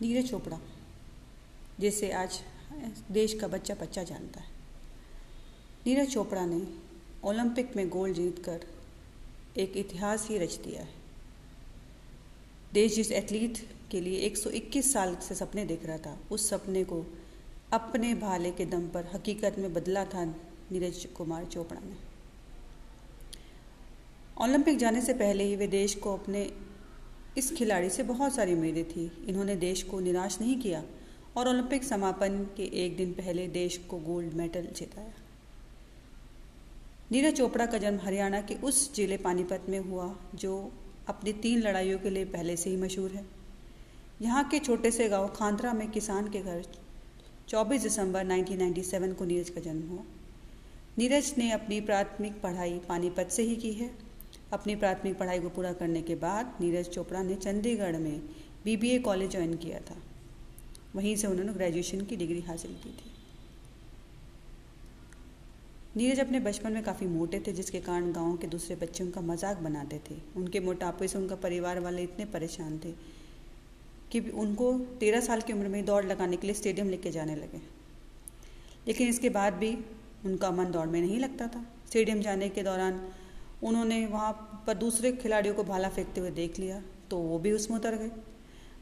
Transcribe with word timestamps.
नीरज 0.00 0.28
चोपड़ा, 0.30 0.58
जिसे 1.80 2.10
आज 2.12 2.40
देश 3.10 3.34
का 3.34 3.48
बच्चा 3.48 3.74
बच्चा 3.74 4.02
जानता 4.02 4.40
है। 4.40 4.54
नीरज 5.86 6.12
चोपड़ा 6.12 6.44
ने 6.46 6.60
ओलंपिक 7.24 7.76
में 7.76 7.88
गोल्ड 7.88 8.14
जीतकर 8.14 8.66
एक 9.56 9.76
इतिहास 9.76 10.28
ही 10.28 10.38
रच 10.38 10.54
दिया 10.56 10.82
है। 10.82 10.94
देश 12.72 12.94
जिस 12.94 13.12
एथलीट 13.12 13.58
के 13.90 14.00
लिए 14.00 14.18
121 14.20 14.92
साल 14.92 15.16
से 15.16 15.34
सपने 15.34 15.64
देख 15.64 15.86
रहा 15.86 15.98
था, 15.98 16.18
उस 16.30 16.48
सपने 16.50 16.84
को 16.84 17.04
अपने 17.72 18.14
भाले 18.14 18.50
के 18.50 18.64
दम 18.66 18.88
पर 18.88 19.10
हकीकत 19.14 19.58
में 19.58 19.72
बदला 19.74 20.04
था 20.04 20.24
नीरज 20.24 21.06
कुमार 21.16 21.44
चोपड़ा 21.44 21.80
ने। 21.80 21.96
ओलंपिक 24.44 24.78
जाने 24.78 25.00
से 25.00 25.14
पहले 25.14 25.44
ही 25.44 25.56
वे 25.56 25.66
देश 25.66 25.94
को 25.94 26.12
अपने 26.12 26.50
इस 27.38 27.50
खिलाड़ी 27.56 27.88
से 27.90 28.02
बहुत 28.02 28.34
सारी 28.34 28.54
उम्मीदें 28.54 28.84
थी। 28.84 29.10
इन्होंने 29.28 29.56
देश 29.56 29.82
को 29.82 30.00
निराश 30.00 30.40
नहीं 30.40 30.56
किया 30.60 30.82
और 31.36 31.48
ओलंपिक 31.48 31.84
समापन 31.84 32.38
के 32.56 32.64
एक 32.84 32.96
दिन 32.96 33.12
पहले 33.12 33.46
देश 33.48 33.76
को 33.90 33.98
गोल्ड 33.98 34.34
मेडल 34.34 34.68
जिताया। 34.76 35.12
नीरज 37.12 37.34
चोपड़ा 37.34 37.66
का 37.66 37.78
जन्म 37.78 37.98
हरियाणा 38.02 38.40
के 38.40 38.54
उस 38.54 38.94
ज़िले 38.94 39.16
पानीपत 39.16 39.66
में 39.68 39.78
हुआ, 39.78 40.14
जो 40.34 40.72
अपनी 41.08 41.32
तीन 41.32 41.60
लड़ाइयों 41.62 41.98
के 41.98 42.10
लिए 42.10 42.24
पहले 42.24 42.56
से 42.56 42.70
ही 42.70 42.76
मशहूर 42.76 43.10
है। 43.10 43.24
यहाँ 44.22 44.44
के 44.44 44.58
छोटे 44.58 44.90
से 44.90 45.08
गाँव 45.08 45.28
खांद्रा 45.28 45.72
में 45.72 45.90
किसान 45.90 46.28
के 46.28 46.40
घर 46.40 46.64
24 47.48 47.82
दिसंबर 47.82 48.24
1997 48.26 49.14
को 49.14 49.24
नीरज 49.24 49.50
का 49.50 49.60
जन्म 49.60 49.88
हुआ। 49.88 50.02
नीरज 50.98 51.32
ने 51.38 51.50
अपनी 51.52 51.80
प्राथमिक 51.80 52.40
पढ़ाई 52.42 52.78
पानीपत 52.88 53.28
से 53.30 53.42
ही 53.42 53.56
की 53.56 53.72
है। 53.72 53.90
अपनी 54.52 54.74
प्राथमिक 54.76 55.18
पढ़ाई 55.18 55.40
को 55.40 55.48
पूरा 55.48 55.72
करने 55.72 56.02
के 56.02 56.14
बाद 56.14 56.54
नीरज 56.60 56.88
चोपड़ा 56.88 57.22
ने 57.22 57.34
चंडीगढ़ 57.36 57.96
में 57.96 58.20
बीबीए 58.64 58.98
कॉलेज 58.98 59.30
ज्वाइन 59.30 59.54
किया 59.56 59.80
था। 59.80 59.96
वहीं 60.94 61.16
से 61.16 61.26
उन्होंने 61.26 61.52
ग्रेजुएशन 61.52 62.00
की 62.00 62.16
डिग्री 62.16 62.40
हासिल 62.40 62.74
की 62.74 62.90
थी। 62.90 63.10
नीरज 65.96 66.20
अपने 66.20 66.40
बचपन 66.40 66.72
में 66.72 66.82
काफ़ी 66.82 67.06
मोटे 67.06 67.40
थे, 67.40 67.52
जिसके 67.52 67.80
कारण 67.80 68.12
गाँव 68.12 68.36
के 68.36 68.46
दूसरे 68.46 68.76
बच्चे 68.76 69.04
उनका 69.04 69.20
मज़ाक 69.22 69.58
बनाते 69.58 70.00
थे। 70.10 70.14
उनके 70.36 70.60
मोटापे 70.60 71.08
से 71.08 71.18
उनका 71.18 71.34
परिवार 71.36 71.80
वाले 71.80 72.02
इतने 72.02 72.24
परेशान 72.24 72.78
थे 72.78 72.92
कि 74.12 74.20
उनको 74.20 74.72
तेरह 75.00 75.20
साल 75.20 75.40
की 75.40 75.52
उम्र 75.52 75.68
में 75.68 75.84
दौड़ 75.84 76.04
लगाने 76.04 76.36
के 76.36 76.46
लिए 76.46 76.54
स्टेडियम 76.54 76.88
लेके 76.88 77.10
जाने 77.10 77.36
लगे। 77.36 77.60
लेकिन 78.86 79.08
इसके 79.08 79.28
बाद 79.30 79.52
भी 79.54 79.76
उनका 80.24 80.50
मन 80.50 80.70
दौड़ 80.70 80.86
में 80.88 81.00
नहीं 81.00 81.18
लगता 81.20 81.46
था। 81.46 81.64
स्टेडियम 81.86 82.20
जाने 82.20 82.48
के 82.48 82.62
दौरान 82.62 83.00
उन्होंने 83.62 84.04
वहाँ 84.06 84.32
पर 84.66 84.74
दूसरे 84.74 85.12
खिलाड़ियों 85.12 85.54
को 85.54 85.64
भाला 85.64 85.88
फेंकते 85.88 86.20
हुए 86.20 86.30
देख 86.30 86.58
लिया 86.58 86.82
तो 87.10 87.18
वो 87.18 87.38
भी 87.38 87.52
उसमें 87.52 87.76
उतर 87.78 87.94
गए। 87.94 88.10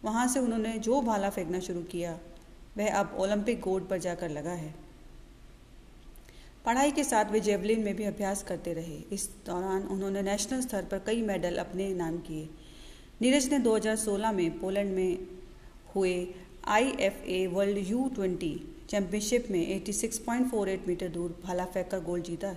वहाँ 0.05 0.27
से 0.29 0.41
उन्होंने 0.41 0.73
जो 0.79 1.01
भाला 1.03 1.31
फेंकना 1.31 1.61
शुरू 1.61 1.83
किया, 1.83 2.19
वह 2.79 2.95
अब 2.95 3.17
ओलंपिक 3.19 3.61
गोल्ड 3.61 3.85
पर 3.85 3.99
जाकर 3.99 4.31
लगा 4.31 4.53
है। 4.53 4.75
पढ़ाई 6.65 6.91
के 6.91 7.05
साथ 7.05 7.31
वे 7.33 7.41
जेवलिन 7.41 7.81
में 7.81 7.95
भी 7.97 8.05
अभ्यास 8.05 8.43
करते 8.43 8.73
रहे। 8.73 8.97
इस 9.13 9.29
दौरान 9.47 9.83
उन्होंने 9.83 10.23
नेशनल 10.23 10.61
स्तर 10.61 10.85
पर 10.85 10.99
कई 10.99 11.23
मेडल 11.23 11.57
अपने 11.57 11.93
नाम 11.95 12.19
किए। 12.19 12.49
नीरज 13.21 13.49
ने 13.53 13.59
2016 13.59 14.33
में 14.33 14.59
पोलैंड 14.61 14.95
में 14.95 15.19
हुए 15.95 16.15
I 16.67 16.93
F 17.01 17.25
A 17.25 17.47
world 17.47 17.79
U 17.79 18.09
twenty 18.15 18.55
championship 18.89 19.47
में 19.51 19.61
86.48 19.81 20.87
मीटर 20.89 21.09
दूर 21.09 21.41
भाला 21.45 21.65
फेंक 21.65 21.91
कर 21.91 22.01
गोल्ड 22.01 22.25
जीता। 22.25 22.55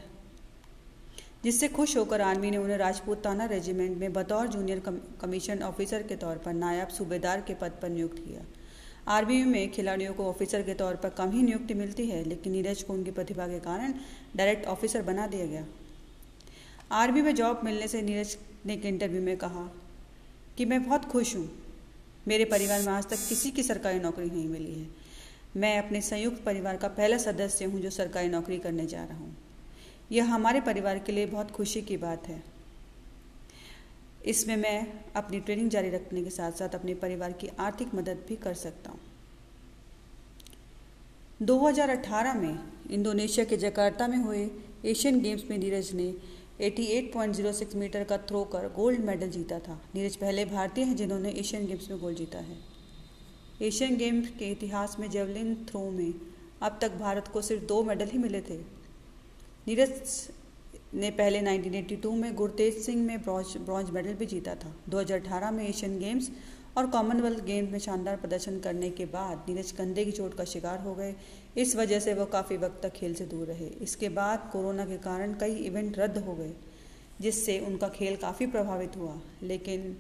जिससे 1.44 1.68
खुश 1.68 1.96
होकर 1.98 2.22
आर्मी 2.22 2.52
ने 2.52 2.58
उन्हें 2.58 2.78
राजपूत 2.78 3.24
ताना 3.24 3.46
रेजिमेंट 3.46 3.98
में 3.98 4.14
बतौर 4.14 4.48
जूनियर 4.48 4.80
कमीशन 5.22 5.62
ऑफिसर 5.64 6.04
के 6.04 6.16
तौर 6.16 6.38
पर 6.38 6.54
नायब 6.56 6.88
सूबेदार 6.90 7.42
के 7.42 7.54
पद 7.54 7.80
पर 7.82 7.90
नियुक्त 7.90 8.18
किया। 8.18 8.42
आर्मी 9.08 9.44
में 9.46 9.72
खिलाड़ियों 9.72 10.14
को 10.14 10.26
ऑफिसर 10.26 10.62
के 10.62 10.74
तौर 10.74 10.96
पर 10.96 11.10
कम 11.10 11.32
ही 11.32 11.44
नियुक्ति 11.44 11.74
मिलती 11.74 12.08
है, 12.08 12.24
लेकिन 12.24 12.54
नीरज 12.54 12.84
को 12.84 12.94
उनकी 12.94 13.12
प्रतिभा 13.12 13.48
के 13.48 13.60
कारण 13.60 13.94
डायरेक्ट 14.36 14.66
ऑफिसर 14.68 15.02
बना 15.04 15.28
दिया 15.28 15.46
गया। 15.46 15.66
आर्मी 16.94 17.22
में 17.22 17.34
जॉब 17.36 17.62
मिलने 17.64 17.88
से 17.88 18.02
नीरज 18.02 18.38
ने 18.66 18.74
एक 18.74 18.86
इंटरव्यू 18.86 19.22
में 19.22 19.38
कहा 19.38 19.70
कि 20.58 20.66
मैं 20.66 20.84
बहुत 20.84 21.06
खुश 21.06 21.36
हूँ। 21.36 21.50
मेरे 22.28 22.46
परिवार 22.46 22.82
में 22.82 22.94
आज 22.94 23.06
तक 23.06 23.28
किसी 23.30 23.52
की 23.52 23.64
सरकारी 23.64 24.00
नौकरी 24.00 24.30
नहीं 24.30 24.48
मिली 24.50 24.74
है। 24.74 24.88
मैं 25.58 25.78
अपने 25.78 26.02
संयुक्त 26.02 26.44
परिवार 26.44 26.78
का 26.78 26.88
पहला 26.90 27.18
सदस्य 27.18 27.66
हूँ 27.66 27.82
जो 27.82 27.90
सरकारी 27.92 28.30
नौकरी 28.30 28.58
करने 28.60 28.86
जा 28.86 29.04
रहा 29.04 29.18
हूँ। 29.18 29.36
यह 30.12 30.34
हमारे 30.34 30.62
परिवार 30.62 31.00
के 31.00 31.12
लिए 31.12 31.26
बहुत 31.26 31.52
खुशी 31.52 31.82
की 31.82 31.98
बात 31.98 32.28
है। 32.28 32.44
इसमें 34.26 34.56
मैं 34.58 35.04
अपनी 35.16 35.40
ट्रेनिंग 35.40 35.70
जारी 35.70 35.90
रखने 35.90 36.24
के 36.24 36.30
साथ 36.30 36.52
साथ 36.52 36.70
अपने 36.70 36.94
परिवार 36.94 37.32
की 37.32 37.48
आर्थिक 37.60 37.96
मदद 37.96 38.26
भी 38.28 38.36
कर 38.36 38.54
सकता 38.54 38.92
हूँ। 38.92 39.00
2018 41.42 42.34
में 42.34 42.60
इंडोनेशिया 42.92 43.46
के 43.46 43.58
जकार्ता 43.58 44.08
में 44.08 44.18
हुए 44.18 44.50
एशियन 44.86 45.22
गेम्स 45.22 45.44
में 45.50 45.58
नीरज 45.58 45.94
ने 45.94 46.14
88.06 46.62 47.76
मीटर 47.76 48.04
का 48.04 48.18
थ्रो 48.18 48.44
कर 48.44 48.68
गोल्ड 48.74 49.00
मेडल 49.00 49.30
जीता 49.30 49.60
था। 49.60 49.82
नीरज 49.96 50.16
पहले 50.16 50.46
भारतीय 50.46 50.84
हैं 50.84 50.96
जिन्होंने 50.96 51.30
एशियन 51.30 51.66
गेम्स 51.66 51.90
में 51.90 52.00
गोल्ड 52.00 52.18
जीता 52.18 52.40
है। 52.40 52.58
एशियन 53.62 53.98
गेम्स 53.98 54.28
के 54.30 54.52
इतिहास 54.52 54.96
में 55.00 55.10
जेवलिन 55.10 55.56
थ्रो 55.70 55.90
में 55.92 56.14
अब 56.62 56.80
तक 56.82 56.92
भारत 56.92 57.28
को 57.28 57.42
सिर्फ़ 57.42 57.64
दो 57.64 57.84
मेडल 57.84 58.06
ही 58.06 58.18
मिले 58.18 58.42
थे। 58.42 58.58
नीरज 59.68 59.92
ने 60.94 61.10
पहले 61.12 61.40
1982 61.42 62.12
में 62.18 62.36
गुरतेज 62.36 62.78
सिंह 62.84 63.02
में 63.06 63.22
ब्रॉन्ज 63.22 63.56
ब्रॉन्ज 63.60 63.90
मेडल 63.90 64.14
भी 64.14 64.26
जीता 64.26 64.54
था। 64.56 64.72
2018 64.90 65.52
में 65.52 65.68
एशियन 65.68 65.98
गेम्स 66.00 66.30
और 66.78 66.88
कॉमनवेल्थ 66.88 67.44
गेम्स 67.46 67.72
में 67.72 67.80
शानदार 67.80 68.16
प्रदर्शन 68.16 68.60
करने 68.60 68.90
के 68.90 69.06
बाद 69.08 69.44
नीरज 69.50 69.72
कंधे 69.72 70.06
की 70.06 70.12
चोट 70.12 70.34
का 70.34 70.44
शिकार 70.44 70.80
हो 70.80 70.94
गए। 70.96 71.14
इस 71.58 71.76
वजह 71.76 72.00
से 72.00 72.14
वह 72.14 72.26
काफ़ी 72.28 72.58
वक्त 72.58 72.80
तक 72.84 72.94
खेल 72.94 73.14
से 73.14 73.26
दूर 73.26 73.48
रहे। 73.48 73.68
इसके 73.82 74.10
बाद 74.10 74.50
कोरोना 74.54 74.86
के 74.86 74.98
कारण 75.00 75.34
कई 75.34 75.56
इवेंट 75.66 76.00
रद्द 76.00 76.18
हो 76.18 76.36
गए, 76.36 76.54
जिससे 77.22 77.60
उनका 77.60 77.90
खेल 77.90 78.16
काफ़ी 78.16 78.48
प्रभावित 78.48 78.96
हुआ। 78.98 79.16
लेकिन 79.44 79.96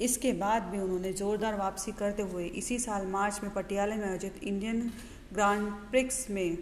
इसके 0.00 0.32
बाद 0.34 0.62
भी 0.62 0.78
उन्होंने 0.78 1.12
ज़ोरदार 1.14 1.56
वापसी 1.56 1.92
करते 1.94 2.22
हुए 2.22 2.46
इसी 2.54 2.78
साल 2.78 3.06
मार्च 3.08 3.40
में 3.42 3.52
पटियाला 3.54 3.96
में 3.96 4.06
आयोजित 4.06 4.42
इंडियन 4.42 4.90
ग्रांड 5.32 5.68
प्रिक्स 5.90 6.26
में 6.30 6.56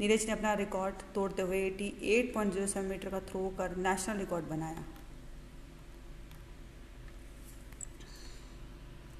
नीरज 0.00 0.24
ने 0.26 0.32
अपना 0.32 0.52
रिकॉर्ड 0.54 0.94
तोड़ते 1.14 1.42
हुए 1.42 1.58
eighty 1.66 1.86
eight 2.14 2.32
point 2.34 2.52
zero 2.52 2.66
seven 2.66 2.86
metre 2.86 3.10
का 3.10 3.20
थ्रो 3.28 3.48
कर 3.58 3.76
नेशनल 3.78 4.18
रिकॉर्ड 4.18 4.44
बनाया। 4.46 4.84